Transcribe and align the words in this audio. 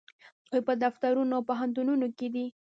دوی 0.49 0.61
په 0.67 0.73
دفترونو 0.83 1.31
او 1.37 1.43
پوهنتونونو 1.49 2.05
کې 2.17 2.27
دي. 2.35 2.45